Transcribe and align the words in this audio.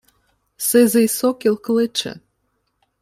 Сизий 0.57 1.07
сокіл 1.07 1.57
кличе 1.61 2.19